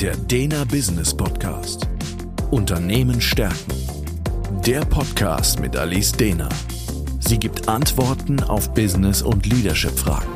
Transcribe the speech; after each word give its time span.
Der 0.00 0.14
Dena 0.14 0.64
Business 0.64 1.16
Podcast. 1.16 1.88
Unternehmen 2.50 3.18
stärken. 3.18 3.72
Der 4.66 4.80
Podcast 4.84 5.58
mit 5.58 5.74
Alice 5.74 6.12
Dena. 6.12 6.50
Sie 7.20 7.38
gibt 7.38 7.66
Antworten 7.66 8.42
auf 8.42 8.74
Business- 8.74 9.22
und 9.22 9.46
Leadership-Fragen. 9.46 10.28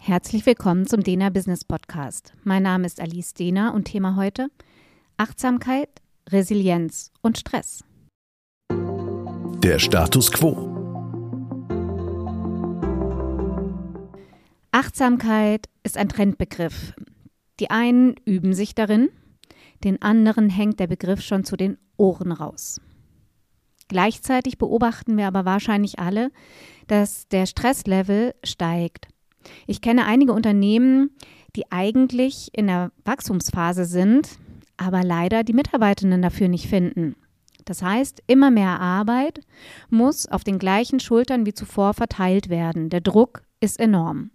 Herzlich 0.00 0.44
willkommen 0.44 0.88
zum 0.88 1.04
Dena 1.04 1.30
Business 1.30 1.64
Podcast. 1.64 2.34
Mein 2.42 2.64
Name 2.64 2.84
ist 2.84 3.00
Alice 3.00 3.32
Dena 3.34 3.70
und 3.70 3.84
Thema 3.84 4.16
heute 4.16 4.48
Achtsamkeit, 5.18 5.88
Resilienz 6.28 7.12
und 7.22 7.38
Stress. 7.38 7.84
Der 9.62 9.78
Status 9.78 10.32
quo. 10.32 10.69
Achtsamkeit 14.80 15.66
ist 15.82 15.98
ein 15.98 16.08
Trendbegriff. 16.08 16.94
Die 17.60 17.70
einen 17.70 18.14
üben 18.24 18.54
sich 18.54 18.74
darin, 18.74 19.10
den 19.84 20.00
anderen 20.00 20.48
hängt 20.48 20.80
der 20.80 20.86
Begriff 20.86 21.20
schon 21.20 21.44
zu 21.44 21.58
den 21.58 21.76
Ohren 21.98 22.32
raus. 22.32 22.80
Gleichzeitig 23.88 24.56
beobachten 24.56 25.18
wir 25.18 25.26
aber 25.26 25.44
wahrscheinlich 25.44 25.98
alle, 25.98 26.30
dass 26.86 27.28
der 27.28 27.44
Stresslevel 27.44 28.34
steigt. 28.42 29.08
Ich 29.66 29.82
kenne 29.82 30.06
einige 30.06 30.32
Unternehmen, 30.32 31.10
die 31.56 31.70
eigentlich 31.70 32.48
in 32.54 32.68
der 32.68 32.90
Wachstumsphase 33.04 33.84
sind, 33.84 34.30
aber 34.78 35.04
leider 35.04 35.44
die 35.44 35.52
Mitarbeitenden 35.52 36.22
dafür 36.22 36.48
nicht 36.48 36.68
finden. 36.68 37.16
Das 37.66 37.82
heißt, 37.82 38.22
immer 38.28 38.50
mehr 38.50 38.80
Arbeit 38.80 39.40
muss 39.90 40.26
auf 40.26 40.42
den 40.42 40.58
gleichen 40.58 41.00
Schultern 41.00 41.44
wie 41.44 41.52
zuvor 41.52 41.92
verteilt 41.92 42.48
werden. 42.48 42.88
Der 42.88 43.02
Druck 43.02 43.42
ist 43.60 43.78
enorm. 43.78 44.30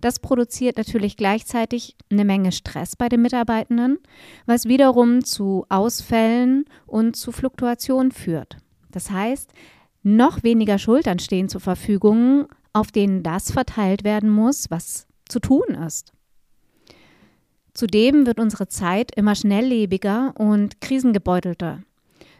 Das 0.00 0.18
produziert 0.18 0.76
natürlich 0.76 1.16
gleichzeitig 1.16 1.96
eine 2.10 2.24
Menge 2.24 2.52
Stress 2.52 2.96
bei 2.96 3.08
den 3.08 3.22
Mitarbeitenden, 3.22 3.98
was 4.44 4.66
wiederum 4.66 5.24
zu 5.24 5.64
Ausfällen 5.68 6.66
und 6.86 7.16
zu 7.16 7.32
Fluktuationen 7.32 8.12
führt. 8.12 8.58
Das 8.90 9.10
heißt, 9.10 9.52
noch 10.02 10.42
weniger 10.42 10.78
Schultern 10.78 11.18
stehen 11.18 11.48
zur 11.48 11.60
Verfügung, 11.60 12.46
auf 12.72 12.92
denen 12.92 13.22
das 13.22 13.50
verteilt 13.50 14.04
werden 14.04 14.30
muss, 14.30 14.70
was 14.70 15.06
zu 15.28 15.40
tun 15.40 15.74
ist. 15.86 16.12
Zudem 17.74 18.26
wird 18.26 18.40
unsere 18.40 18.68
Zeit 18.68 19.14
immer 19.16 19.34
schnelllebiger 19.34 20.32
und 20.38 20.80
krisengebeutelter, 20.80 21.82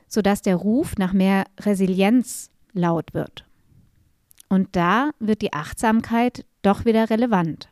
sodass 0.08 0.42
der 0.42 0.56
Ruf 0.56 0.96
nach 0.96 1.12
mehr 1.12 1.44
Resilienz 1.60 2.50
laut 2.72 3.12
wird. 3.12 3.44
Und 4.48 4.76
da 4.76 5.10
wird 5.18 5.42
die 5.42 5.52
Achtsamkeit 5.52 6.46
doch 6.66 6.84
wieder 6.84 7.08
relevant. 7.10 7.68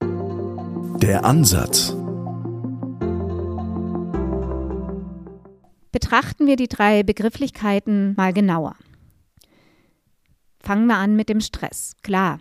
Der 0.00 1.24
Ansatz. 1.24 1.94
Betrachten 5.92 6.46
wir 6.46 6.56
die 6.56 6.68
drei 6.68 7.02
Begrifflichkeiten 7.02 8.14
mal 8.16 8.32
genauer. 8.32 8.76
Fangen 10.60 10.86
wir 10.86 10.96
an 10.96 11.14
mit 11.14 11.28
dem 11.28 11.40
Stress. 11.40 11.94
Klar, 12.02 12.40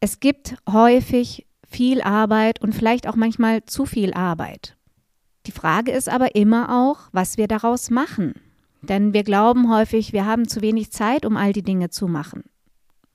es 0.00 0.20
gibt 0.20 0.56
häufig 0.70 1.46
viel 1.68 2.00
Arbeit 2.00 2.62
und 2.62 2.74
vielleicht 2.74 3.06
auch 3.06 3.16
manchmal 3.16 3.64
zu 3.64 3.84
viel 3.84 4.14
Arbeit. 4.14 4.76
Die 5.46 5.52
Frage 5.52 5.92
ist 5.92 6.08
aber 6.08 6.34
immer 6.34 6.70
auch, 6.70 7.08
was 7.12 7.36
wir 7.36 7.48
daraus 7.48 7.90
machen. 7.90 8.34
Denn 8.80 9.12
wir 9.12 9.24
glauben 9.24 9.70
häufig, 9.70 10.12
wir 10.12 10.24
haben 10.24 10.48
zu 10.48 10.62
wenig 10.62 10.90
Zeit, 10.90 11.26
um 11.26 11.36
all 11.36 11.52
die 11.52 11.62
Dinge 11.62 11.90
zu 11.90 12.08
machen. 12.08 12.44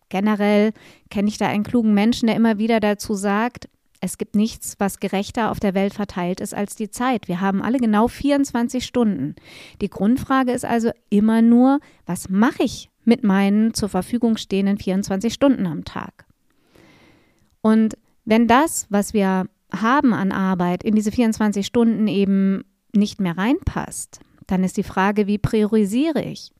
Generell 0.09 0.73
kenne 1.09 1.27
ich 1.27 1.37
da 1.37 1.47
einen 1.47 1.63
klugen 1.63 1.93
Menschen, 1.93 2.27
der 2.27 2.35
immer 2.35 2.57
wieder 2.57 2.79
dazu 2.79 3.13
sagt, 3.13 3.67
es 3.99 4.17
gibt 4.17 4.35
nichts, 4.35 4.75
was 4.77 4.99
gerechter 4.99 5.51
auf 5.51 5.59
der 5.59 5.73
Welt 5.73 5.93
verteilt 5.93 6.39
ist 6.39 6.53
als 6.53 6.75
die 6.75 6.89
Zeit. 6.89 7.27
Wir 7.27 7.41
haben 7.41 7.63
alle 7.63 7.79
genau 7.79 8.07
24 8.07 8.85
Stunden. 8.85 9.35
Die 9.81 9.89
Grundfrage 9.89 10.51
ist 10.51 10.65
also 10.65 10.91
immer 11.09 11.41
nur, 11.41 11.79
was 12.05 12.29
mache 12.29 12.63
ich 12.63 12.89
mit 13.05 13.23
meinen 13.23 13.73
zur 13.73 13.89
Verfügung 13.89 14.37
stehenden 14.37 14.77
24 14.77 15.33
Stunden 15.33 15.65
am 15.65 15.83
Tag? 15.83 16.25
Und 17.61 17.97
wenn 18.25 18.47
das, 18.47 18.85
was 18.89 19.13
wir 19.13 19.47
haben 19.71 20.13
an 20.13 20.31
Arbeit, 20.31 20.83
in 20.83 20.95
diese 20.95 21.11
24 21.11 21.65
Stunden 21.65 22.07
eben 22.07 22.63
nicht 22.93 23.19
mehr 23.19 23.37
reinpasst, 23.37 24.19
dann 24.45 24.63
ist 24.63 24.77
die 24.77 24.83
Frage, 24.83 25.27
wie 25.27 25.37
priorisiere 25.37 26.21
ich? 26.21 26.51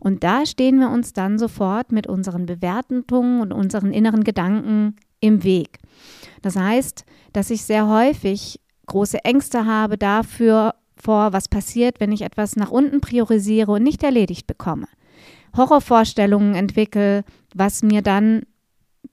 Und 0.00 0.24
da 0.24 0.46
stehen 0.46 0.80
wir 0.80 0.90
uns 0.90 1.12
dann 1.12 1.38
sofort 1.38 1.92
mit 1.92 2.06
unseren 2.06 2.46
Bewertungen 2.46 3.40
und 3.40 3.52
unseren 3.52 3.92
inneren 3.92 4.24
Gedanken 4.24 4.96
im 5.20 5.44
Weg. 5.44 5.78
Das 6.42 6.56
heißt, 6.56 7.04
dass 7.32 7.50
ich 7.50 7.62
sehr 7.62 7.88
häufig 7.88 8.60
große 8.86 9.24
Ängste 9.24 9.66
habe 9.66 9.98
dafür, 9.98 10.74
vor 10.96 11.32
was 11.32 11.48
passiert, 11.48 12.00
wenn 12.00 12.12
ich 12.12 12.22
etwas 12.22 12.56
nach 12.56 12.70
unten 12.70 13.00
priorisiere 13.00 13.72
und 13.72 13.82
nicht 13.82 14.02
erledigt 14.02 14.46
bekomme. 14.46 14.88
Horrorvorstellungen 15.56 16.54
entwickle, 16.54 17.24
was 17.54 17.82
mir 17.82 18.02
dann 18.02 18.42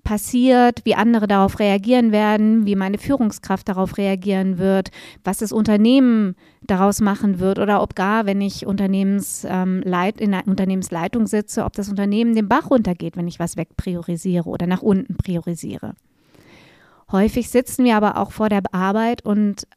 passiert, 0.06 0.86
wie 0.86 0.96
andere 0.96 1.28
darauf 1.28 1.60
reagieren 1.60 2.14
werden, 2.14 2.66
wie 2.66 2.76
meine 2.76 2.98
Führungskraft 2.98 3.68
darauf 3.68 3.98
reagieren 3.98 4.58
wird, 4.58 4.92
was 5.26 5.40
das 5.40 5.52
Unternehmen 5.52 6.36
daraus 6.62 7.02
machen 7.02 7.40
wird 7.40 7.60
oder 7.60 7.82
ob 7.82 7.96
gar, 7.96 8.26
wenn 8.26 8.40
ich 8.40 8.66
Unternehmensleit, 8.66 10.22
ähm, 10.22 10.24
in 10.24 10.32
der 10.32 10.48
Unternehmensleitung 10.48 11.28
sitze, 11.28 11.66
ob 11.66 11.74
das 11.74 11.90
Unternehmen 11.90 12.36
den 12.36 12.48
Bach 12.48 12.70
runtergeht, 12.70 13.18
wenn 13.18 13.28
ich 13.28 13.40
was 13.40 13.58
wegpriorisiere 13.58 14.48
oder 14.48 14.68
nach 14.68 14.82
unten 14.82 15.18
priorisiere. 15.18 15.96
Häufig 17.12 17.50
sitzen 17.50 17.84
wir 17.84 17.98
aber 17.98 18.18
auch 18.18 18.32
vor 18.32 18.50
der 18.50 18.62
Arbeit 18.72 19.26
und 19.26 19.68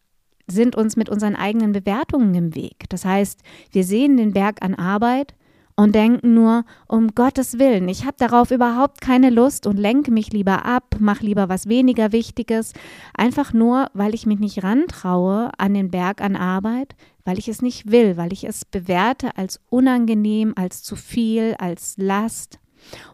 sind 0.47 0.77
uns 0.77 0.97
mit 0.97 1.09
unseren 1.09 1.37
eigenen 1.37 1.73
Bewertungen 1.73 2.35
im 2.35 2.55
Weg. 2.55 2.85
Das 2.91 3.05
heißt, 3.05 3.41
wir 3.73 3.85
sehen 3.85 4.17
den 4.17 4.33
Berg 4.33 4.63
an 4.63 4.75
Arbeit 4.75 5.35
und 5.79 5.95
denken 5.95 6.35
nur, 6.35 6.65
um 6.89 7.15
Gottes 7.15 7.61
Willen, 7.61 7.89
ich 7.89 8.05
habe 8.05 8.17
darauf 8.19 8.51
überhaupt 8.51 9.01
keine 9.01 9.31
Lust 9.31 9.65
und 9.65 9.77
lenke 9.77 10.11
mich 10.11 10.33
lieber 10.33 10.65
ab, 10.65 10.97
mache 10.99 11.25
lieber 11.25 11.49
was 11.49 11.69
weniger 11.69 12.11
Wichtiges, 12.11 12.73
einfach 13.17 13.53
nur, 13.53 13.87
weil 13.95 14.13
ich 14.13 14.27
mich 14.27 14.41
nicht 14.41 14.65
rantraue 14.65 15.53
an 15.57 15.75
den 15.75 15.93
Berg 15.93 16.21
an 16.21 16.35
Arbeit, 16.35 16.97
weil 17.25 17.39
ich 17.39 17.47
es 17.47 17.63
nicht 17.63 17.93
will, 17.93 18.17
weil 18.17 18.33
ich 18.33 18.43
es 18.43 18.65
bewerte 18.65 19.37
als 19.37 19.61
unangenehm, 19.71 20.53
als 20.57 20.83
zu 20.83 20.97
viel, 20.97 21.55
als 21.61 21.95
Last. 21.97 22.59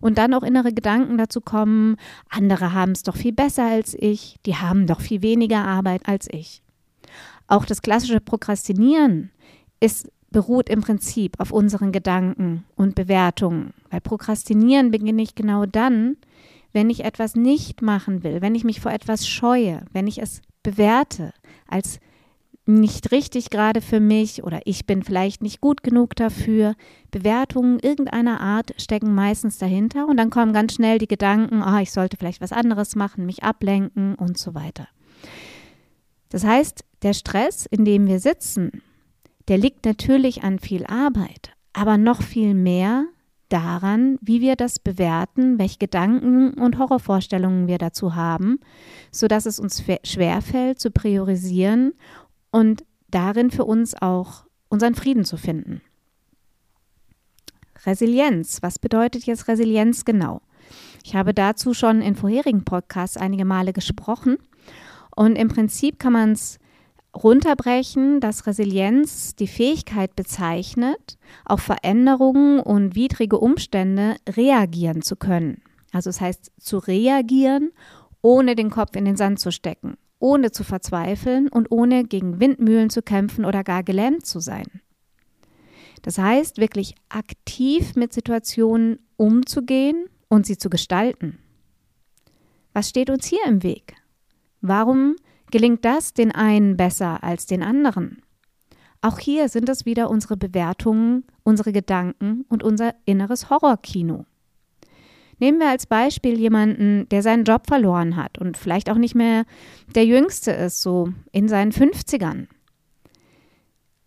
Und 0.01 0.17
dann 0.17 0.33
auch 0.33 0.43
innere 0.43 0.73
Gedanken 0.73 1.19
dazu 1.19 1.43
kommen, 1.43 1.97
andere 2.31 2.73
haben 2.73 2.93
es 2.93 3.03
doch 3.03 3.17
viel 3.17 3.35
besser 3.35 3.67
als 3.67 3.93
ich, 3.93 4.37
die 4.47 4.57
haben 4.57 4.87
doch 4.87 5.03
viel 5.03 5.21
weniger 5.21 5.67
Arbeit 5.67 6.09
als 6.09 6.29
ich. 6.31 6.63
Auch 7.47 7.67
das 7.67 7.83
klassische 7.83 8.21
Prokrastinieren 8.21 9.33
ist 9.81 10.11
beruht 10.35 10.69
im 10.69 10.81
Prinzip 10.81 11.39
auf 11.39 11.53
unseren 11.53 11.93
Gedanken 11.93 12.65
und 12.75 12.97
Bewertungen. 12.97 13.73
Weil 13.89 14.01
Prokrastinieren 14.01 14.91
beginne 14.91 15.23
ich 15.23 15.37
genau 15.37 15.65
dann, 15.65 16.17
wenn 16.73 16.91
ich 16.91 17.05
etwas 17.05 17.37
nicht 17.37 17.83
machen 17.83 18.25
will, 18.25 18.43
wenn 18.43 18.57
ich 18.57 18.65
mich 18.65 18.81
vor 18.81 18.91
etwas 18.91 19.29
scheue, 19.29 19.85
wenn 19.93 20.09
ich 20.09 20.21
es 20.21 20.43
bewerte 20.65 21.33
als 21.69 22.01
nicht 22.67 23.13
richtig 23.13 23.51
gerade 23.51 23.81
für 23.81 24.01
mich 24.01 24.43
oder 24.43 24.61
ich 24.65 24.87
bin 24.87 25.05
vielleicht 25.05 25.41
nicht 25.41 25.61
gut 25.61 25.85
genug 25.85 26.17
dafür. 26.17 26.75
Bewertungen 27.13 27.79
irgendeiner 27.79 28.41
Art 28.41 28.75
stecken 28.77 29.15
meistens 29.15 29.59
dahinter 29.59 30.09
und 30.09 30.17
dann 30.17 30.31
kommen 30.31 30.53
ganz 30.53 30.75
schnell 30.75 30.99
die 30.99 31.07
Gedanken, 31.07 31.63
oh, 31.63 31.79
ich 31.79 31.93
sollte 31.93 32.17
vielleicht 32.17 32.41
was 32.41 32.51
anderes 32.51 32.97
machen, 32.97 33.25
mich 33.25 33.45
ablenken 33.45 34.17
und 34.17 34.37
so 34.37 34.55
weiter. 34.55 34.89
Das 36.31 36.43
heißt, 36.43 36.85
der 37.03 37.13
Stress, 37.13 37.67
in 37.67 37.85
dem 37.85 38.09
wir 38.09 38.19
sitzen, 38.19 38.83
der 39.49 39.59
liegt 39.59 39.85
natürlich 39.85 40.43
an 40.43 40.59
viel 40.59 40.87
Arbeit, 40.87 41.53
aber 41.73 41.99
noch 41.99 42.23
viel 42.23 42.55
mehr 42.55 43.07
daran, 43.49 44.19
wie 44.21 44.41
wir 44.41 44.57
das 44.57 44.79
bewerten, 44.79 45.59
welche 45.59 45.79
Gedanken 45.79 46.55
und 46.55 46.79
Horrorvorstellungen 46.79 47.69
wir 47.69 47.79
dazu 47.79 48.15
haben, 48.15 48.59
sodass 49.11 49.47
es 49.47 49.61
uns 49.61 49.85
schwerfällt 50.03 50.81
zu 50.81 50.91
priorisieren 50.91 51.93
und 52.51 52.85
darin 53.09 53.51
für 53.51 53.65
uns 53.65 53.95
auch 53.95 54.47
unseren 54.69 54.95
Frieden 54.95 55.25
zu 55.25 55.37
finden. 55.37 55.83
Resilienz. 57.87 58.63
Was 58.63 58.79
bedeutet 58.79 59.25
jetzt 59.25 59.47
Resilienz 59.47 60.05
genau? 60.05 60.41
Ich 61.05 61.15
habe 61.15 61.35
dazu 61.35 61.75
schon 61.75 62.01
in 62.01 62.17
vorherigen 62.17 62.65
Podcasts 62.65 63.17
einige 63.17 63.45
Male 63.45 63.73
gesprochen 63.73 64.39
und 65.15 65.37
im 65.37 65.49
Prinzip 65.49 65.99
kann 65.99 66.15
man 66.15 66.33
es 66.33 66.59
runterbrechen, 67.15 68.21
dass 68.21 68.47
Resilienz 68.47 69.35
die 69.37 69.47
Fähigkeit 69.47 70.17
bezeichnet, 70.17 71.19
auf 71.45 71.61
Veränderungen 71.61 72.61
und 72.61 72.95
widrige 72.95 73.39
Umstände 73.39 74.17
reagieren 74.29 75.03
zu 75.03 75.17
können. 75.17 75.63
Also 75.93 76.11
es 76.11 76.21
heißt 76.21 76.53
zu 76.59 76.79
reagieren, 76.79 77.71
ohne 78.21 78.57
den 78.57 78.71
Kopf 78.71 78.97
in 78.97 79.05
den 79.05 79.17
Sand 79.17 79.39
zu 79.39 79.53
stecken, 79.53 79.97
ohne 80.19 80.51
zu 80.51 80.65
verzweifeln 80.65 81.49
und 81.49 81.71
ohne 81.71 82.05
gegen 82.05 82.41
Windmühlen 82.41 82.91
zu 82.91 83.03
kämpfen 83.03 83.45
oder 83.45 83.63
gar 83.63 83.83
gelähmt 83.83 84.27
zu 84.27 84.41
sein. 84.41 84.67
Das 86.03 86.19
heißt, 86.19 86.59
wirklich 86.59 86.95
aktiv 87.09 87.97
mit 87.97 88.13
Situationen 88.13 88.99
umzugehen 89.17 90.07
und 90.29 90.47
sie 90.47 90.59
zu 90.59 90.69
gestalten. 90.69 91.39
Was 92.73 92.89
steht 92.89 93.09
uns 93.09 93.27
hier 93.27 93.45
im 93.47 93.63
Weg? 93.63 93.95
Warum 94.61 95.17
gelingt 95.55 95.85
das 95.85 96.13
den 96.15 96.33
einen 96.33 96.77
besser 96.77 97.23
als 97.23 97.47
den 97.47 97.63
anderen? 97.63 98.21
Auch 99.03 99.21
hier 99.21 99.49
sind 99.49 99.69
es 99.69 99.87
wieder 99.87 100.11
unsere 100.11 100.37
Bewertungen, 100.37 101.23
unsere 101.45 101.71
Gedanken 101.71 102.45
und 102.49 102.65
unser 102.65 102.97
inneres 103.05 103.51
Horrorkino. 103.51 104.27
Nehmen 105.39 105.61
wir 105.61 105.69
als 105.69 105.87
Beispiel 105.87 106.41
jemanden, 106.41 107.09
der 107.11 107.23
seinen 107.23 107.45
Job 107.45 107.69
verloren 107.69 108.17
hat 108.17 108.37
und 108.39 108.57
vielleicht 108.57 108.91
auch 108.91 108.97
nicht 108.97 109.15
mehr 109.15 109.45
der 109.95 110.05
Jüngste 110.05 110.51
ist, 110.51 110.83
so 110.83 111.11
in 111.31 111.47
seinen 111.47 111.71
50ern. 111.71 112.49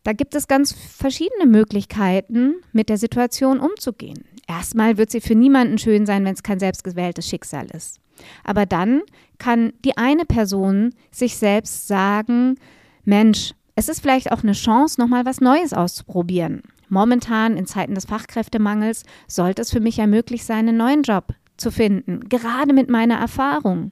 Da 0.03 0.11
gibt 0.11 0.35
es 0.35 0.49
ganz 0.49 0.73
verschiedene 0.73 1.45
Möglichkeiten, 1.45 2.55
mit 2.73 2.89
der 2.89 2.97
Situation 2.97 3.61
umzugehen. 3.61 4.25
Erstmal 4.49 4.97
wird 4.97 5.11
sie 5.11 5.21
für 5.21 5.35
niemanden 5.35 5.77
schön 5.77 6.05
sein, 6.05 6.25
wenn 6.25 6.33
es 6.33 6.43
kein 6.43 6.59
selbstgewähltes 6.59 7.25
Schicksal 7.25 7.67
ist. 7.67 8.01
Aber 8.43 8.65
dann 8.65 9.01
kann 9.37 9.73
die 9.85 9.97
eine 9.97 10.25
Person 10.25 10.93
sich 11.11 11.37
selbst 11.37 11.87
sagen, 11.87 12.55
Mensch, 13.03 13.53
es 13.75 13.89
ist 13.89 14.01
vielleicht 14.01 14.31
auch 14.31 14.43
eine 14.43 14.53
Chance, 14.53 14.99
nochmal 14.99 15.25
was 15.25 15.39
Neues 15.39 15.73
auszuprobieren. 15.73 16.63
Momentan 16.89 17.57
in 17.57 17.67
Zeiten 17.67 17.95
des 17.95 18.05
Fachkräftemangels 18.05 19.03
sollte 19.27 19.61
es 19.61 19.71
für 19.71 19.79
mich 19.79 19.97
ja 19.97 20.07
möglich 20.07 20.45
sein, 20.45 20.67
einen 20.67 20.77
neuen 20.77 21.03
Job 21.03 21.33
zu 21.57 21.71
finden, 21.71 22.21
gerade 22.29 22.73
mit 22.73 22.89
meiner 22.89 23.15
Erfahrung. 23.15 23.91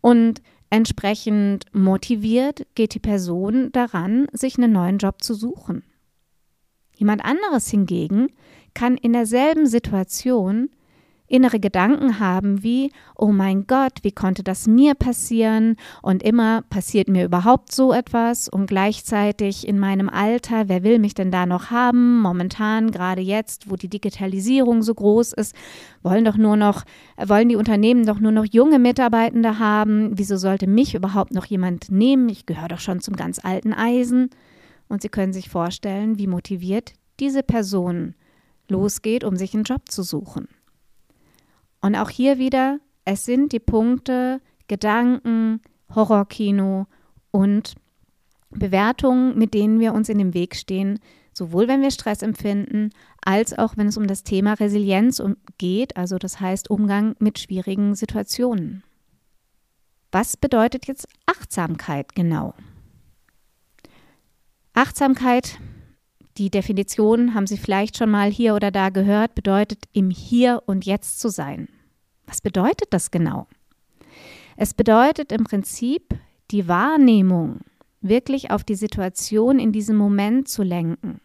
Und 0.00 0.42
entsprechend 0.70 1.66
motiviert 1.72 2.66
geht 2.74 2.94
die 2.94 3.00
Person 3.00 3.70
daran, 3.72 4.26
sich 4.32 4.58
einen 4.58 4.72
neuen 4.72 4.98
Job 4.98 5.22
zu 5.22 5.34
suchen. 5.34 5.84
Jemand 6.96 7.24
anderes 7.24 7.68
hingegen 7.68 8.28
kann 8.72 8.96
in 8.96 9.12
derselben 9.12 9.66
Situation 9.66 10.70
innere 11.34 11.58
Gedanken 11.58 12.20
haben 12.20 12.62
wie, 12.62 12.92
oh 13.16 13.32
mein 13.32 13.66
Gott, 13.66 13.98
wie 14.02 14.12
konnte 14.12 14.44
das 14.44 14.68
mir 14.68 14.94
passieren? 14.94 15.74
Und 16.00 16.22
immer 16.22 16.62
passiert 16.62 17.08
mir 17.08 17.24
überhaupt 17.24 17.72
so 17.72 17.92
etwas 17.92 18.48
und 18.48 18.66
gleichzeitig 18.66 19.66
in 19.66 19.80
meinem 19.80 20.08
Alter, 20.08 20.68
wer 20.68 20.84
will 20.84 21.00
mich 21.00 21.14
denn 21.14 21.32
da 21.32 21.44
noch 21.44 21.72
haben? 21.72 22.20
Momentan, 22.20 22.92
gerade 22.92 23.20
jetzt, 23.20 23.68
wo 23.68 23.74
die 23.74 23.88
Digitalisierung 23.88 24.82
so 24.84 24.94
groß 24.94 25.32
ist, 25.32 25.56
wollen 26.04 26.24
doch 26.24 26.36
nur 26.36 26.56
noch, 26.56 26.84
wollen 27.16 27.48
die 27.48 27.56
Unternehmen 27.56 28.06
doch 28.06 28.20
nur 28.20 28.32
noch 28.32 28.46
junge 28.46 28.78
Mitarbeitende 28.78 29.58
haben. 29.58 30.12
Wieso 30.16 30.36
sollte 30.36 30.68
mich 30.68 30.94
überhaupt 30.94 31.34
noch 31.34 31.46
jemand 31.46 31.90
nehmen? 31.90 32.28
Ich 32.28 32.46
gehöre 32.46 32.68
doch 32.68 32.80
schon 32.80 33.00
zum 33.00 33.16
ganz 33.16 33.44
alten 33.44 33.72
Eisen. 33.72 34.30
Und 34.88 35.02
Sie 35.02 35.08
können 35.08 35.32
sich 35.32 35.48
vorstellen, 35.48 36.16
wie 36.16 36.28
motiviert 36.28 36.92
diese 37.18 37.42
Person 37.42 38.14
losgeht, 38.68 39.24
um 39.24 39.36
sich 39.36 39.52
einen 39.54 39.64
Job 39.64 39.90
zu 39.90 40.04
suchen. 40.04 40.46
Und 41.84 41.96
auch 41.96 42.08
hier 42.08 42.38
wieder, 42.38 42.80
es 43.04 43.26
sind 43.26 43.52
die 43.52 43.60
Punkte 43.60 44.40
Gedanken, 44.68 45.60
Horrorkino 45.94 46.86
und 47.30 47.74
Bewertungen, 48.48 49.36
mit 49.36 49.52
denen 49.52 49.80
wir 49.80 49.92
uns 49.92 50.08
in 50.08 50.16
dem 50.16 50.32
Weg 50.32 50.56
stehen, 50.56 50.98
sowohl 51.34 51.68
wenn 51.68 51.82
wir 51.82 51.90
Stress 51.90 52.22
empfinden, 52.22 52.88
als 53.22 53.52
auch 53.52 53.76
wenn 53.76 53.88
es 53.88 53.98
um 53.98 54.06
das 54.06 54.22
Thema 54.22 54.54
Resilienz 54.54 55.22
geht, 55.58 55.98
also 55.98 56.16
das 56.16 56.40
heißt 56.40 56.70
Umgang 56.70 57.16
mit 57.18 57.38
schwierigen 57.38 57.94
Situationen. 57.94 58.82
Was 60.10 60.38
bedeutet 60.38 60.86
jetzt 60.86 61.06
Achtsamkeit 61.26 62.14
genau? 62.14 62.54
Achtsamkeit, 64.72 65.58
die 66.36 66.50
Definition 66.50 67.34
haben 67.34 67.46
Sie 67.46 67.56
vielleicht 67.56 67.96
schon 67.96 68.10
mal 68.10 68.30
hier 68.30 68.54
oder 68.54 68.70
da 68.70 68.90
gehört, 68.90 69.34
bedeutet 69.34 69.84
im 69.92 70.10
Hier 70.10 70.62
und 70.66 70.84
Jetzt 70.84 71.20
zu 71.20 71.28
sein. 71.28 71.68
Was 72.26 72.40
bedeutet 72.40 72.88
das 72.90 73.10
genau? 73.10 73.46
Es 74.56 74.74
bedeutet 74.74 75.32
im 75.32 75.44
Prinzip, 75.44 76.14
die 76.50 76.68
Wahrnehmung 76.68 77.60
wirklich 78.00 78.50
auf 78.50 78.64
die 78.64 78.74
Situation 78.74 79.58
in 79.58 79.72
diesem 79.72 79.96
Moment 79.96 80.48
zu 80.48 80.62
lenken. 80.62 81.20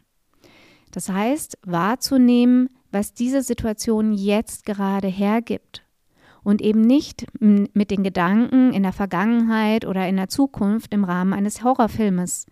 Das 0.91 1.09
heißt, 1.09 1.57
wahrzunehmen, 1.63 2.69
was 2.91 3.13
diese 3.13 3.41
Situation 3.41 4.13
jetzt 4.13 4.65
gerade 4.65 5.07
hergibt 5.07 5.83
und 6.43 6.61
eben 6.61 6.81
nicht 6.81 7.27
mit 7.39 7.91
den 7.91 8.03
Gedanken 8.03 8.73
in 8.73 8.83
der 8.83 8.93
Vergangenheit 8.93 9.85
oder 9.85 10.07
in 10.07 10.15
der 10.15 10.29
Zukunft 10.29 10.93
im 10.93 11.03
Rahmen 11.03 11.33
eines 11.33 11.63
Horrorfilmes 11.63 12.45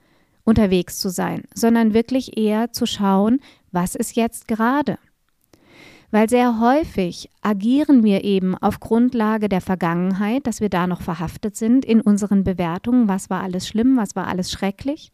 unterwegs 0.47 0.97
zu 0.97 1.09
sein, 1.09 1.43
sondern 1.53 1.93
wirklich 1.93 2.37
eher 2.37 2.71
zu 2.71 2.85
schauen, 2.85 3.39
was 3.71 3.95
ist 3.95 4.15
jetzt 4.15 4.47
gerade. 4.47 4.97
Weil 6.09 6.29
sehr 6.29 6.61
häufig 6.61 7.29
agieren 7.41 8.01
wir 8.01 8.23
eben 8.23 8.55
auf 8.55 8.79
Grundlage 8.79 9.49
der 9.49 9.59
Vergangenheit, 9.59 10.47
dass 10.47 10.61
wir 10.61 10.69
da 10.69 10.87
noch 10.87 11.01
verhaftet 11.01 11.57
sind 11.57 11.83
in 11.83 11.99
unseren 11.99 12.45
Bewertungen, 12.45 13.09
was 13.09 13.29
war 13.29 13.43
alles 13.43 13.67
schlimm, 13.67 13.97
was 13.97 14.15
war 14.15 14.27
alles 14.27 14.49
schrecklich, 14.49 15.11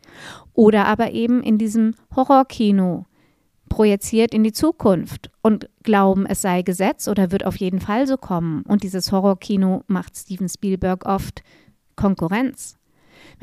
oder 0.53 0.85
aber 0.85 1.11
eben 1.11 1.41
in 1.41 1.57
diesem 1.57 1.95
Horrorkino 2.15 3.07
projiziert 3.69 4.35
in 4.35 4.43
die 4.43 4.51
Zukunft 4.51 5.31
und 5.41 5.67
glauben, 5.81 6.27
es 6.27 6.43
sei 6.43 6.61
Gesetz 6.61 7.07
oder 7.07 7.31
wird 7.31 7.43
auf 7.43 7.55
jeden 7.55 7.79
Fall 7.79 8.05
so 8.05 8.17
kommen. 8.17 8.61
Und 8.67 8.83
dieses 8.83 9.11
Horrorkino 9.11 9.83
macht 9.87 10.15
Steven 10.15 10.47
Spielberg 10.47 11.07
oft 11.07 11.41
Konkurrenz. 11.95 12.77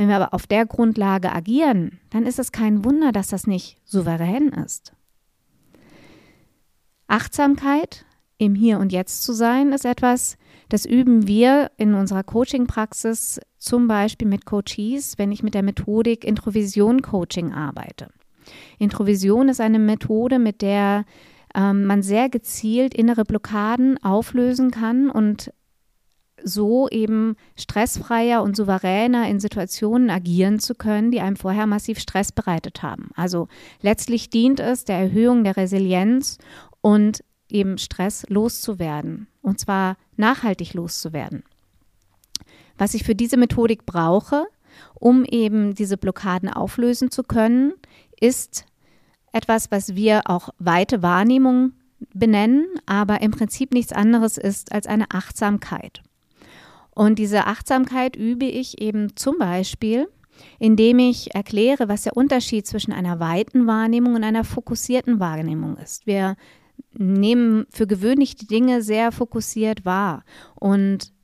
Wenn 0.01 0.09
wir 0.09 0.17
aber 0.17 0.33
auf 0.33 0.47
der 0.47 0.65
Grundlage 0.65 1.31
agieren, 1.31 2.01
dann 2.09 2.25
ist 2.25 2.39
es 2.39 2.53
kein 2.53 2.87
Wunder, 2.87 3.13
dass 3.13 3.29
das 3.29 3.47
nicht 3.47 3.77
souverän 3.85 4.49
ist. 4.49 4.95
Achtsamkeit, 7.07 8.07
im 8.39 8.55
Hier 8.55 8.79
und 8.79 8.93
Jetzt 8.93 9.23
zu 9.25 9.35
sein, 9.35 9.73
ist 9.73 9.85
etwas, 9.85 10.39
das 10.71 10.87
üben 10.87 11.27
wir 11.27 11.71
in 11.77 11.93
unserer 11.93 12.23
Coaching-Praxis 12.23 13.43
zum 13.59 13.89
Beispiel 13.89 14.27
mit 14.27 14.47
Coaches, 14.47 15.19
wenn 15.19 15.33
ich 15.33 15.43
mit 15.43 15.53
der 15.53 15.63
Methodik 15.63 16.25
Introvision-Coaching 16.25 17.53
arbeite. 17.53 18.09
Introvision 18.79 19.51
ist 19.51 19.61
eine 19.61 19.79
Methode, 19.79 20.39
mit 20.39 20.63
der 20.63 21.05
ähm, 21.55 21.85
man 21.85 22.03
sehr 22.03 22.31
gezielt 22.31 22.95
innere 22.95 23.25
Blockaden 23.25 24.03
auflösen 24.03 24.71
kann 24.71 25.11
und 25.11 25.53
so 26.45 26.89
eben 26.89 27.37
stressfreier 27.57 28.43
und 28.43 28.57
souveräner 28.57 29.29
in 29.29 29.41
Situationen 29.41 30.11
agieren 30.11 30.59
zu 30.59 30.75
können, 30.75 31.11
die 31.11 31.21
einem 31.21 31.37
vorher 31.37 31.67
massiv 31.67 31.99
Stress 31.99 32.33
bereitet 32.33 32.83
haben. 32.83 33.11
Also 33.15 33.49
letztlich 33.81 34.31
dient 34.31 34.61
es 34.61 34.85
der 34.85 34.99
Erhöhung 34.99 35.45
der 35.45 35.57
Resilienz 35.57 36.39
und 36.81 37.23
eben 37.49 37.79
Stress 37.79 38.25
loszuwerden. 38.29 39.27
Und 39.43 39.59
zwar 39.61 39.97
nachhaltig 40.17 40.75
loszuwerden. 40.75 41.43
Was 42.79 42.95
ich 42.95 43.05
für 43.05 43.15
diese 43.15 43.37
Methodik 43.37 43.85
brauche, 43.87 44.47
um 44.95 45.25
eben 45.25 45.75
diese 45.75 45.97
Blockaden 45.97 46.49
auflösen 46.49 47.11
zu 47.11 47.23
können, 47.23 47.75
ist 48.21 48.65
etwas, 49.33 49.71
was 49.71 49.95
wir 49.95 50.23
auch 50.25 50.51
weite 50.59 51.03
Wahrnehmung 51.03 51.73
benennen, 52.15 52.67
aber 52.87 53.21
im 53.21 53.31
Prinzip 53.31 53.73
nichts 53.73 53.93
anderes 53.93 54.39
ist 54.39 54.73
als 54.73 54.87
eine 54.87 55.11
Achtsamkeit. 55.11 56.03
Und 57.01 57.19
diese 57.19 57.47
Achtsamkeit 57.47 58.15
übe 58.15 58.45
ich 58.45 58.83
eben 58.83 59.17
zum 59.17 59.39
Beispiel, 59.39 60.07
indem 60.59 60.99
ich 60.99 61.35
erkläre, 61.35 61.89
was 61.89 62.03
der 62.03 62.15
Unterschied 62.15 62.67
zwischen 62.67 62.93
einer 62.93 63.19
weiten 63.19 63.67
Wahrnehmung 63.67 64.17
und 64.17 64.23
einer 64.23 64.45
fokussierten 64.45 65.19
Wahrnehmung 65.19 65.79
ist. 65.79 66.07
Wir 66.07 66.37
nehmen 66.93 67.65
für 67.71 67.87
gewöhnlich 67.87 68.37
die 68.37 68.47
Dinge 68.47 68.83
sehr 68.83 69.13
fokussiert 69.13 69.87
wahr 69.87 70.25
und 70.57 71.15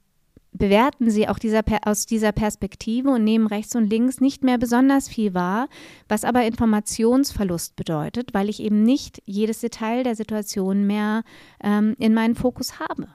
bewerten 0.50 1.10
sie 1.10 1.28
auch 1.28 1.38
dieser, 1.38 1.60
aus 1.84 2.06
dieser 2.06 2.32
Perspektive 2.32 3.10
und 3.10 3.22
nehmen 3.22 3.46
rechts 3.46 3.76
und 3.76 3.90
links 3.90 4.18
nicht 4.18 4.44
mehr 4.44 4.56
besonders 4.56 5.10
viel 5.10 5.34
wahr, 5.34 5.68
was 6.08 6.24
aber 6.24 6.46
Informationsverlust 6.46 7.76
bedeutet, 7.76 8.32
weil 8.32 8.48
ich 8.48 8.62
eben 8.62 8.82
nicht 8.82 9.20
jedes 9.26 9.60
Detail 9.60 10.04
der 10.04 10.16
Situation 10.16 10.86
mehr 10.86 11.22
ähm, 11.62 11.96
in 11.98 12.14
meinen 12.14 12.34
Fokus 12.34 12.80
habe. 12.80 13.08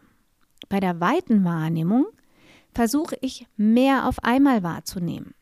Bei 0.69 0.79
der 0.79 0.99
weiten 0.99 1.43
Wahrnehmung 1.43 2.05
versuche 2.73 3.17
ich 3.21 3.47
mehr 3.57 4.07
auf 4.07 4.23
einmal 4.23 4.63
wahrzunehmen. 4.63 5.33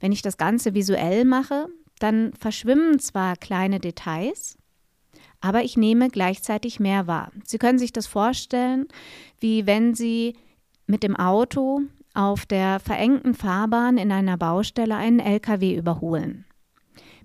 Wenn 0.00 0.12
ich 0.12 0.22
das 0.22 0.36
Ganze 0.36 0.74
visuell 0.74 1.24
mache, 1.24 1.68
dann 1.98 2.32
verschwimmen 2.34 2.98
zwar 2.98 3.36
kleine 3.36 3.80
Details, 3.80 4.56
aber 5.40 5.62
ich 5.62 5.76
nehme 5.76 6.08
gleichzeitig 6.08 6.80
mehr 6.80 7.06
wahr. 7.06 7.30
Sie 7.44 7.58
können 7.58 7.78
sich 7.78 7.92
das 7.92 8.06
vorstellen, 8.06 8.86
wie 9.38 9.66
wenn 9.66 9.94
Sie 9.94 10.36
mit 10.86 11.02
dem 11.02 11.16
Auto 11.16 11.82
auf 12.14 12.46
der 12.46 12.80
verengten 12.80 13.34
Fahrbahn 13.34 13.98
in 13.98 14.10
einer 14.10 14.36
Baustelle 14.36 14.96
einen 14.96 15.20
LKW 15.20 15.76
überholen. 15.76 16.44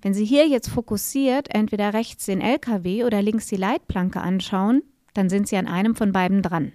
Wenn 0.02 0.14
Sie 0.14 0.26
hier 0.26 0.48
jetzt 0.48 0.70
fokussiert 0.70 1.54
entweder 1.54 1.94
rechts 1.94 2.26
den 2.26 2.42
LKW 2.42 3.06
oder 3.06 3.22
links 3.22 3.48
die 3.48 3.56
Leitplanke 3.56 4.20
anschauen, 4.20 4.84
dann 5.14 5.30
sind 5.30 5.48
Sie 5.48 5.56
an 5.56 5.68
einem 5.68 5.96
von 5.96 6.12
beiden 6.12 6.42
dran. 6.42 6.74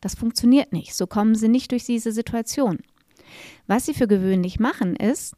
Das 0.00 0.14
funktioniert 0.14 0.72
nicht. 0.72 0.94
So 0.94 1.06
kommen 1.06 1.34
Sie 1.34 1.48
nicht 1.48 1.72
durch 1.72 1.84
diese 1.84 2.12
Situation. 2.12 2.78
Was 3.66 3.86
Sie 3.86 3.94
für 3.94 4.08
gewöhnlich 4.08 4.58
machen, 4.58 4.96
ist, 4.96 5.34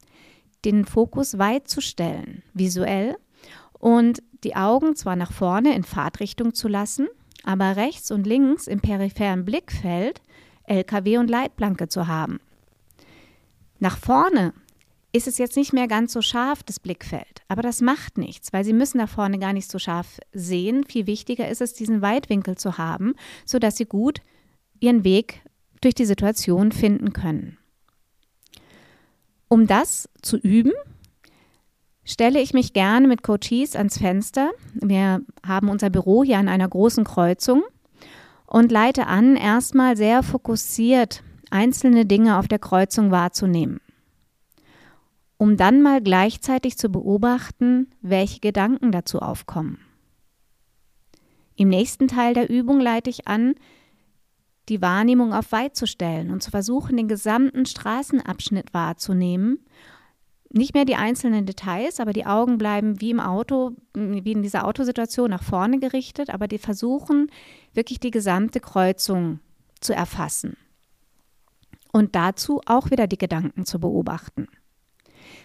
den 0.65 0.85
Fokus 0.85 1.37
weit 1.37 1.67
zu 1.67 1.81
stellen, 1.81 2.43
visuell, 2.53 3.17
und 3.79 4.23
die 4.45 4.55
Augen 4.55 4.95
zwar 4.95 5.17
nach 5.17 5.33
vorne 5.33 5.75
in 5.75 5.83
Fahrtrichtung 5.83 6.53
zu 6.53 6.69
lassen, 6.69 7.07
aber 7.43 7.75
rechts 7.75 8.11
und 8.11 8.25
links 8.25 8.67
im 8.67 8.79
peripheren 8.79 9.43
Blickfeld 9.43 10.21
LKW 10.65 11.17
und 11.17 11.29
Leitplanke 11.29 11.89
zu 11.89 12.07
haben. 12.07 12.39
Nach 13.79 13.97
vorne 13.97 14.53
ist 15.11 15.27
es 15.27 15.37
jetzt 15.37 15.57
nicht 15.57 15.73
mehr 15.73 15.87
ganz 15.87 16.13
so 16.13 16.21
scharf, 16.21 16.63
das 16.63 16.79
Blickfeld. 16.79 17.41
Aber 17.47 17.61
das 17.61 17.81
macht 17.81 18.17
nichts, 18.17 18.53
weil 18.53 18.63
Sie 18.63 18.73
müssen 18.73 18.97
da 18.97 19.07
vorne 19.07 19.37
gar 19.37 19.53
nicht 19.53 19.69
so 19.69 19.77
scharf 19.77 20.19
sehen. 20.31 20.85
Viel 20.85 21.05
wichtiger 21.05 21.49
ist 21.49 21.61
es, 21.61 21.73
diesen 21.73 22.01
Weitwinkel 22.01 22.57
zu 22.57 22.77
haben, 22.77 23.13
sodass 23.45 23.77
Sie 23.77 23.85
gut 23.85 24.21
Ihren 24.83 25.03
Weg 25.03 25.41
durch 25.81 25.95
die 25.95 26.05
Situation 26.05 26.71
finden 26.71 27.13
können. 27.13 27.57
Um 29.47 29.67
das 29.67 30.09
zu 30.21 30.37
üben, 30.37 30.73
stelle 32.03 32.41
ich 32.41 32.53
mich 32.53 32.73
gerne 32.73 33.07
mit 33.07 33.23
Coaches 33.23 33.75
ans 33.75 33.97
Fenster. 33.97 34.51
Wir 34.73 35.21
haben 35.45 35.69
unser 35.69 35.89
Büro 35.89 36.23
hier 36.23 36.37
an 36.37 36.49
einer 36.49 36.67
großen 36.67 37.03
Kreuzung 37.03 37.63
und 38.45 38.71
leite 38.71 39.07
an, 39.07 39.35
erstmal 39.35 39.97
sehr 39.97 40.23
fokussiert 40.23 41.23
einzelne 41.49 42.05
Dinge 42.05 42.37
auf 42.37 42.47
der 42.47 42.59
Kreuzung 42.59 43.11
wahrzunehmen 43.11 43.79
um 45.43 45.57
dann 45.57 45.81
mal 45.81 46.01
gleichzeitig 46.01 46.77
zu 46.77 46.87
beobachten, 46.87 47.91
welche 48.01 48.39
Gedanken 48.39 48.93
dazu 48.93 49.19
aufkommen. 49.19 49.77
Im 51.57 51.67
nächsten 51.67 52.07
Teil 52.07 52.33
der 52.33 52.49
Übung 52.49 52.79
leite 52.79 53.09
ich 53.09 53.27
an, 53.27 53.55
die 54.69 54.81
Wahrnehmung 54.81 55.33
auf 55.33 55.51
weit 55.51 55.75
zu 55.75 55.87
stellen 55.87 56.31
und 56.31 56.41
zu 56.41 56.51
versuchen, 56.51 56.97
den 56.97 57.07
gesamten 57.07 57.65
Straßenabschnitt 57.65 58.73
wahrzunehmen. 58.73 59.59
Nicht 60.49 60.73
mehr 60.73 60.85
die 60.85 60.95
einzelnen 60.95 61.45
Details, 61.45 61.99
aber 61.99 62.13
die 62.13 62.25
Augen 62.25 62.57
bleiben 62.57 63.01
wie 63.01 63.09
im 63.09 63.19
Auto, 63.19 63.71
wie 63.95 64.31
in 64.31 64.43
dieser 64.43 64.67
Autosituation 64.67 65.31
nach 65.31 65.43
vorne 65.43 65.79
gerichtet, 65.79 66.29
aber 66.29 66.47
die 66.47 66.59
versuchen 66.59 67.31
wirklich 67.73 67.99
die 67.99 68.11
gesamte 68.11 68.59
Kreuzung 68.59 69.39
zu 69.81 69.93
erfassen. 69.93 70.55
Und 71.91 72.15
dazu 72.15 72.61
auch 72.65 72.91
wieder 72.91 73.07
die 73.07 73.17
Gedanken 73.17 73.65
zu 73.65 73.79
beobachten. 73.79 74.47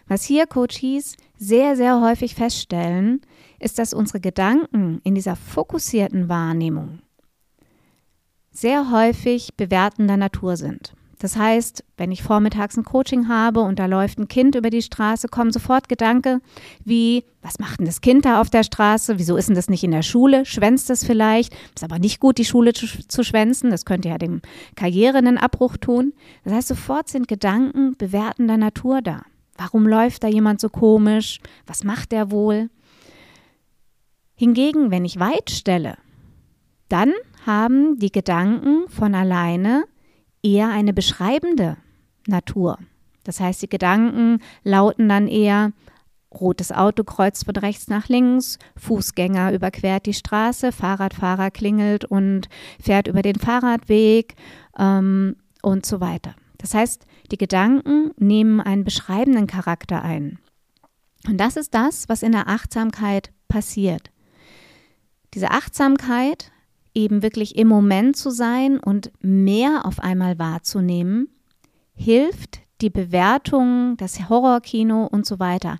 Was 0.06 0.24
hier 0.24 0.46
Coaches 0.46 1.16
sehr, 1.36 1.76
sehr 1.76 2.00
häufig 2.00 2.34
feststellen, 2.34 3.20
ist, 3.58 3.78
dass 3.78 3.92
unsere 3.92 4.20
Gedanken 4.20 5.00
in 5.04 5.14
dieser 5.14 5.36
fokussierten 5.36 6.28
Wahrnehmung 6.28 7.00
sehr 8.60 8.90
häufig 8.90 9.54
bewertender 9.56 10.16
Natur 10.16 10.56
sind. 10.56 10.94
Das 11.20 11.36
heißt, 11.36 11.84
wenn 11.96 12.12
ich 12.12 12.22
vormittags 12.22 12.76
ein 12.76 12.84
Coaching 12.84 13.28
habe 13.28 13.60
und 13.60 13.78
da 13.78 13.86
läuft 13.86 14.18
ein 14.18 14.28
Kind 14.28 14.54
über 14.54 14.70
die 14.70 14.82
Straße, 14.82 15.28
kommen 15.28 15.50
sofort 15.50 15.88
Gedanken 15.88 16.40
wie, 16.84 17.24
was 17.42 17.58
macht 17.58 17.80
denn 17.80 17.86
das 17.86 18.00
Kind 18.00 18.24
da 18.24 18.40
auf 18.40 18.50
der 18.50 18.62
Straße? 18.62 19.18
Wieso 19.18 19.36
ist 19.36 19.48
denn 19.48 19.56
das 19.56 19.68
nicht 19.68 19.82
in 19.82 19.90
der 19.90 20.02
Schule? 20.02 20.46
Schwänzt 20.46 20.90
es 20.90 21.04
vielleicht? 21.04 21.54
Ist 21.74 21.82
aber 21.82 21.98
nicht 21.98 22.20
gut, 22.20 22.38
die 22.38 22.44
Schule 22.44 22.72
zu, 22.72 22.86
zu 22.86 23.24
schwänzen. 23.24 23.70
Das 23.70 23.84
könnte 23.84 24.08
ja 24.08 24.18
dem 24.18 24.42
Karriere 24.76 25.18
einen 25.18 25.38
Abbruch 25.38 25.76
tun. 25.76 26.12
Das 26.44 26.52
heißt, 26.52 26.68
sofort 26.68 27.08
sind 27.08 27.26
Gedanken 27.26 27.96
bewertender 27.96 28.56
Natur 28.56 29.02
da. 29.02 29.22
Warum 29.56 29.88
läuft 29.88 30.22
da 30.22 30.28
jemand 30.28 30.60
so 30.60 30.68
komisch? 30.68 31.40
Was 31.66 31.82
macht 31.82 32.12
der 32.12 32.30
wohl? 32.30 32.70
Hingegen, 34.36 34.92
wenn 34.92 35.04
ich 35.04 35.18
weit 35.18 35.50
stelle, 35.50 35.96
dann 36.88 37.12
haben 37.46 37.98
die 37.98 38.12
Gedanken 38.12 38.88
von 38.88 39.14
alleine 39.14 39.84
eher 40.42 40.68
eine 40.68 40.92
beschreibende 40.92 41.76
Natur. 42.26 42.78
Das 43.24 43.40
heißt, 43.40 43.62
die 43.62 43.68
Gedanken 43.68 44.40
lauten 44.62 45.08
dann 45.08 45.28
eher, 45.28 45.72
rotes 46.32 46.72
Auto 46.72 47.04
kreuzt 47.04 47.44
von 47.44 47.56
rechts 47.56 47.88
nach 47.88 48.08
links, 48.08 48.58
Fußgänger 48.76 49.52
überquert 49.52 50.06
die 50.06 50.14
Straße, 50.14 50.72
Fahrradfahrer 50.72 51.50
klingelt 51.50 52.04
und 52.04 52.48
fährt 52.80 53.08
über 53.08 53.22
den 53.22 53.36
Fahrradweg 53.36 54.34
ähm, 54.78 55.36
und 55.62 55.86
so 55.86 56.00
weiter. 56.00 56.34
Das 56.58 56.74
heißt, 56.74 57.06
die 57.30 57.38
Gedanken 57.38 58.12
nehmen 58.16 58.60
einen 58.60 58.84
beschreibenden 58.84 59.46
Charakter 59.46 60.02
ein. 60.02 60.38
Und 61.26 61.38
das 61.38 61.56
ist 61.56 61.74
das, 61.74 62.08
was 62.08 62.22
in 62.22 62.32
der 62.32 62.48
Achtsamkeit 62.48 63.30
passiert. 63.48 64.10
Diese 65.34 65.50
Achtsamkeit, 65.50 66.50
eben 66.94 67.22
wirklich 67.22 67.56
im 67.56 67.68
Moment 67.68 68.16
zu 68.16 68.30
sein 68.30 68.78
und 68.78 69.10
mehr 69.20 69.84
auf 69.84 70.00
einmal 70.00 70.38
wahrzunehmen, 70.38 71.28
hilft, 71.94 72.60
die 72.80 72.90
Bewertungen, 72.90 73.96
das 73.96 74.28
Horrorkino 74.28 75.06
und 75.06 75.26
so 75.26 75.38
weiter 75.38 75.78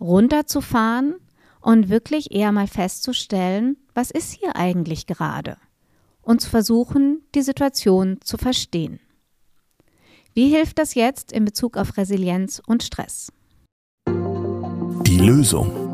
runterzufahren 0.00 1.14
und 1.60 1.88
wirklich 1.88 2.32
eher 2.32 2.52
mal 2.52 2.66
festzustellen, 2.66 3.76
was 3.94 4.10
ist 4.10 4.32
hier 4.32 4.56
eigentlich 4.56 5.06
gerade 5.06 5.56
und 6.26 6.40
zu 6.40 6.50
versuchen, 6.50 7.22
die 7.34 7.42
Situation 7.42 8.18
zu 8.22 8.36
verstehen. 8.36 9.00
Wie 10.34 10.50
hilft 10.50 10.78
das 10.78 10.94
jetzt 10.94 11.32
in 11.32 11.46
Bezug 11.46 11.78
auf 11.78 11.96
Resilienz 11.96 12.60
und 12.66 12.82
Stress? 12.82 13.32
Die 14.06 15.18
Lösung. 15.18 15.85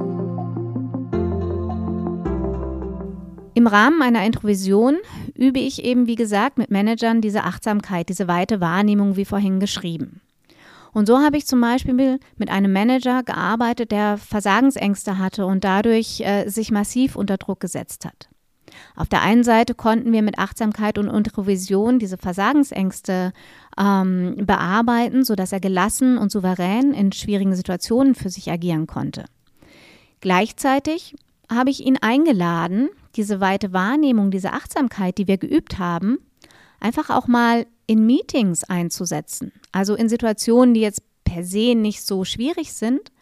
Im 3.63 3.69
Rahmen 3.69 4.03
einer 4.03 4.27
Introvision 4.27 4.97
übe 5.37 5.61
ich 5.61 5.85
eben, 5.85 6.09
wie 6.09 6.17
gesagt, 6.17 6.59
mit 6.59 6.73
Managern 6.73 7.21
diese 7.21 7.45
Achtsamkeit, 7.45 8.09
diese 8.09 8.27
weite 8.27 8.61
Wahrnehmung, 8.61 9.15
wie 9.15 9.25
vorhin 9.25 9.61
geschrieben. 9.61 10.21
Und 10.93 11.07
so 11.07 11.21
habe 11.21 11.37
ich 11.37 11.47
zum 11.47 11.61
Beispiel 11.61 12.19
mit 12.37 12.51
einem 12.51 12.73
Manager 12.73 13.23
gearbeitet, 13.23 13.93
der 13.93 14.19
Versagensängste 14.19 15.17
hatte 15.17 15.47
und 15.47 15.63
dadurch 15.63 16.23
äh, 16.23 16.49
sich 16.49 16.73
massiv 16.73 17.15
unter 17.15 17.37
Druck 17.37 17.61
gesetzt 17.61 18.05
hat. 18.05 18.29
Auf 18.97 19.09
der 19.09 19.23
einen 19.23 19.45
Seite 19.45 19.77
konnten 19.77 20.13
wir 20.13 20.23
mit 20.23 20.41
Achtsamkeit 20.41 20.99
und 20.99 21.07
Introvision 21.07 22.01
diese 22.01 22.19
Versagensängste 22.19 23.33
ähm, 23.79 24.39
bearbeiten, 24.45 25.23
sodass 25.23 25.53
er 25.53 25.61
gelassen 25.61 26.19
und 26.19 26.33
souverän 26.33 26.93
in 26.95 27.13
schwierigen 27.13 27.55
Situationen 27.55 28.17
für 28.17 28.29
sich 28.29 28.51
agieren 28.51 28.89
konnte. 28.89 29.27
Gleichzeitig 30.21 31.15
habe 31.49 31.71
ich 31.71 31.87
ihn 31.87 31.99
eingeladen, 31.99 32.89
diese 33.17 33.41
weite 33.41 33.73
Wahrnehmung, 33.73 34.31
diese 34.31 34.53
Achtsamkeit, 34.53 35.19
die 35.19 35.29
wir 35.29 35.39
geübt 35.39 35.79
haben, 35.79 36.19
einfach 36.81 37.11
auch 37.11 37.27
mal 37.27 37.67
in 37.87 38.07
Meetings 38.07 38.65
einzusetzen. 38.65 39.53
Also 39.71 39.95
in 39.95 40.09
Situationen, 40.09 40.75
die 40.75 40.81
jetzt 40.81 41.03
per 41.25 41.45
se 41.45 41.75
nicht 41.75 42.03
so 42.05 42.25
schwierig 42.25 42.73
sind, 42.73 43.13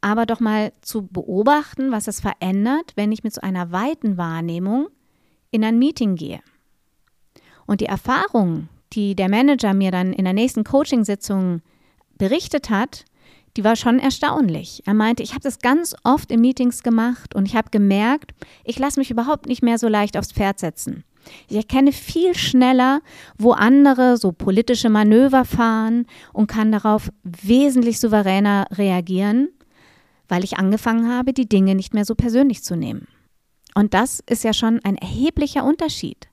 aber 0.00 0.26
doch 0.26 0.40
mal 0.40 0.72
zu 0.82 1.06
beobachten, 1.06 1.90
was 1.90 2.06
es 2.06 2.20
verändert, 2.20 2.92
wenn 2.94 3.12
ich 3.12 3.24
mit 3.24 3.34
so 3.34 3.40
einer 3.40 3.72
weiten 3.72 4.16
Wahrnehmung 4.16 4.88
in 5.50 5.64
ein 5.64 5.78
Meeting 5.78 6.16
gehe. 6.16 6.40
Und 7.66 7.80
die 7.80 7.86
Erfahrung, 7.86 8.68
die 8.92 9.14
der 9.14 9.28
Manager 9.28 9.74
mir 9.74 9.90
dann 9.90 10.12
in 10.12 10.24
der 10.24 10.34
nächsten 10.34 10.64
Coachingsitzung 10.64 11.62
berichtet 12.18 12.70
hat, 12.70 13.04
die 13.56 13.64
war 13.64 13.76
schon 13.76 13.98
erstaunlich. 13.98 14.82
Er 14.86 14.94
meinte, 14.94 15.22
ich 15.22 15.30
habe 15.30 15.42
das 15.42 15.58
ganz 15.58 15.94
oft 16.04 16.30
in 16.30 16.40
Meetings 16.40 16.82
gemacht 16.82 17.34
und 17.34 17.46
ich 17.46 17.56
habe 17.56 17.70
gemerkt, 17.70 18.32
ich 18.64 18.78
lasse 18.78 19.00
mich 19.00 19.10
überhaupt 19.10 19.46
nicht 19.46 19.62
mehr 19.62 19.78
so 19.78 19.88
leicht 19.88 20.16
aufs 20.16 20.32
Pferd 20.32 20.58
setzen. 20.58 21.04
Ich 21.48 21.56
erkenne 21.56 21.92
viel 21.92 22.34
schneller, 22.36 23.00
wo 23.36 23.52
andere 23.52 24.16
so 24.16 24.32
politische 24.32 24.88
Manöver 24.88 25.44
fahren 25.44 26.06
und 26.32 26.46
kann 26.46 26.70
darauf 26.70 27.10
wesentlich 27.24 27.98
souveräner 27.98 28.66
reagieren, 28.72 29.48
weil 30.28 30.44
ich 30.44 30.58
angefangen 30.58 31.12
habe, 31.12 31.32
die 31.32 31.48
Dinge 31.48 31.74
nicht 31.74 31.94
mehr 31.94 32.04
so 32.04 32.14
persönlich 32.14 32.62
zu 32.62 32.76
nehmen. 32.76 33.08
Und 33.74 33.92
das 33.92 34.22
ist 34.28 34.44
ja 34.44 34.52
schon 34.52 34.80
ein 34.84 34.96
erheblicher 34.96 35.64
Unterschied. 35.64 36.28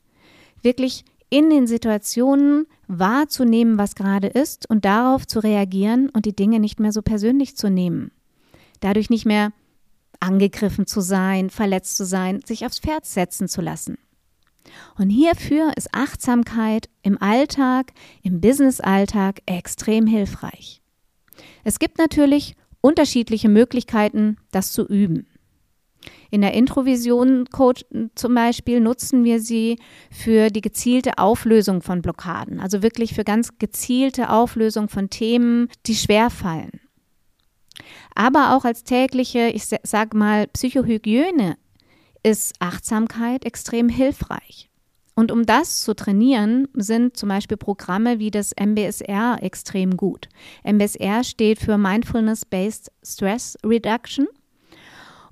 Wirklich 0.61 1.03
in 1.33 1.49
den 1.49 1.65
Situationen 1.65 2.67
wahrzunehmen, 2.87 3.79
was 3.79 3.95
gerade 3.95 4.27
ist 4.27 4.69
und 4.69 4.85
darauf 4.85 5.25
zu 5.25 5.39
reagieren 5.39 6.09
und 6.09 6.27
die 6.27 6.35
Dinge 6.35 6.59
nicht 6.59 6.79
mehr 6.79 6.91
so 6.91 7.01
persönlich 7.01 7.57
zu 7.57 7.71
nehmen. 7.71 8.11
Dadurch 8.81 9.09
nicht 9.09 9.25
mehr 9.25 9.51
angegriffen 10.19 10.85
zu 10.85 11.01
sein, 11.01 11.49
verletzt 11.49 11.97
zu 11.97 12.05
sein, 12.05 12.41
sich 12.45 12.67
aufs 12.67 12.77
Pferd 12.77 13.07
setzen 13.07 13.47
zu 13.47 13.61
lassen. 13.61 13.97
Und 14.95 15.09
hierfür 15.09 15.75
ist 15.75 15.89
Achtsamkeit 15.91 16.87
im 17.01 17.19
Alltag, 17.19 17.93
im 18.21 18.39
Businessalltag 18.39 19.41
extrem 19.47 20.05
hilfreich. 20.05 20.83
Es 21.63 21.79
gibt 21.79 21.97
natürlich 21.97 22.55
unterschiedliche 22.79 23.49
Möglichkeiten, 23.49 24.37
das 24.51 24.71
zu 24.71 24.85
üben. 24.85 25.25
In 26.33 26.41
der 26.41 26.55
Introvision 26.55 27.45
Coach 27.51 27.85
zum 28.15 28.33
Beispiel 28.33 28.79
nutzen 28.79 29.23
wir 29.23 29.39
sie 29.39 29.77
für 30.09 30.49
die 30.49 30.61
gezielte 30.61 31.19
Auflösung 31.19 31.83
von 31.83 32.01
Blockaden, 32.01 32.59
also 32.59 32.81
wirklich 32.81 33.13
für 33.13 33.23
ganz 33.23 33.59
gezielte 33.59 34.31
Auflösung 34.31 34.89
von 34.89 35.11
Themen, 35.11 35.69
die 35.85 35.93
schwer 35.93 36.31
fallen. 36.31 36.81
Aber 38.15 38.55
auch 38.55 38.65
als 38.65 38.83
tägliche, 38.83 39.49
ich 39.49 39.65
sag 39.83 40.15
mal, 40.15 40.47
Psychohygiene 40.47 41.55
ist 42.23 42.55
Achtsamkeit 42.57 43.45
extrem 43.45 43.87
hilfreich. 43.87 44.71
Und 45.13 45.31
um 45.31 45.45
das 45.45 45.83
zu 45.83 45.93
trainieren, 45.93 46.67
sind 46.73 47.15
zum 47.15 47.29
Beispiel 47.29 47.57
Programme 47.57 48.17
wie 48.17 48.31
das 48.31 48.53
MBSR 48.59 49.37
extrem 49.43 49.97
gut. 49.97 50.29
MBSR 50.63 51.23
steht 51.23 51.59
für 51.59 51.77
Mindfulness-Based 51.77 52.91
Stress 53.03 53.55
Reduction 53.63 54.25